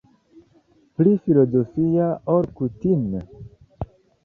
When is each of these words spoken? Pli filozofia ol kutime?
Pli 0.95 1.11
filozofia 1.25 2.07
ol 2.39 2.43
kutime? 2.57 3.19